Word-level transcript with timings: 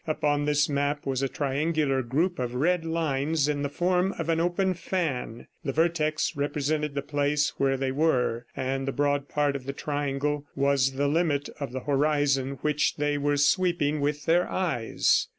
Upon 0.07 0.45
this 0.45 0.67
map 0.67 1.05
was 1.05 1.21
a 1.21 1.27
triangular 1.29 2.01
group 2.01 2.39
of 2.39 2.55
red 2.55 2.83
lines 2.85 3.47
in 3.47 3.61
the 3.61 3.69
form 3.69 4.15
of 4.17 4.29
an 4.29 4.39
open 4.39 4.73
fan; 4.73 5.45
the 5.63 5.71
vertex 5.71 6.35
represented 6.35 6.95
the 6.95 7.03
place 7.03 7.53
where 7.57 7.77
they 7.77 7.91
were, 7.91 8.47
and 8.55 8.87
the 8.87 8.91
broad 8.93 9.29
part 9.29 9.55
of 9.55 9.65
the 9.67 9.73
triangle 9.73 10.47
was 10.55 10.93
the 10.93 11.07
limit 11.07 11.49
of 11.59 11.71
the 11.71 11.81
horizon 11.81 12.57
which 12.63 12.95
they 12.95 13.19
were 13.19 13.37
sweeping 13.37 14.01
with 14.01 14.25
their 14.25 14.51
eyes. 14.51 15.27